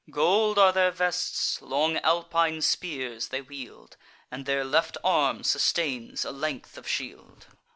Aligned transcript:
Gold 0.09 0.57
are 0.57 0.71
their 0.73 0.89
vests; 0.89 1.61
long 1.61 1.97
Alpine 1.97 2.63
spears 2.63 3.27
they 3.27 3.39
wield, 3.41 3.97
And 4.31 4.47
their 4.47 4.65
left 4.65 4.97
arm 5.03 5.43
sustains 5.43 6.25
a 6.25 6.31
length 6.31 6.75
of 6.75 6.87
shield. 6.87 7.45